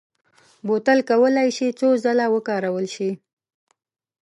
[0.67, 3.09] بوتل کولای شي څو ځله وکارول شي.